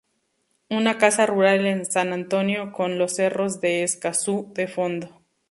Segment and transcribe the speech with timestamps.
[0.71, 5.21] Una casa rural en San Antonio, con los Cerros de Escazú de fondo.